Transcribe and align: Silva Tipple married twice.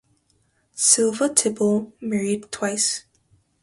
Silva 0.73 1.29
Tipple 1.31 1.93
married 2.01 2.51
twice. 2.51 3.05